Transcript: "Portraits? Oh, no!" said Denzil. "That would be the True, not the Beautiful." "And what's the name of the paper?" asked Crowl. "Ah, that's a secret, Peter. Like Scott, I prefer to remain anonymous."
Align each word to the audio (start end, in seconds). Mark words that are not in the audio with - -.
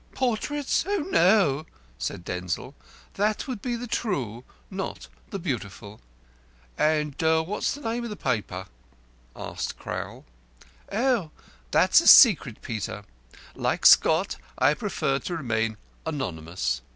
"Portraits? 0.15 0.83
Oh, 0.87 1.05
no!" 1.11 1.67
said 1.99 2.25
Denzil. 2.25 2.73
"That 3.13 3.47
would 3.47 3.61
be 3.61 3.75
the 3.75 3.85
True, 3.85 4.43
not 4.71 5.07
the 5.29 5.37
Beautiful." 5.37 6.01
"And 6.75 7.13
what's 7.21 7.75
the 7.75 7.81
name 7.81 8.05
of 8.05 8.09
the 8.09 8.15
paper?" 8.15 8.65
asked 9.35 9.77
Crowl. 9.77 10.25
"Ah, 10.91 11.29
that's 11.69 12.01
a 12.01 12.07
secret, 12.07 12.63
Peter. 12.63 13.03
Like 13.53 13.85
Scott, 13.85 14.37
I 14.57 14.73
prefer 14.73 15.19
to 15.19 15.37
remain 15.37 15.77
anonymous." 16.07 16.81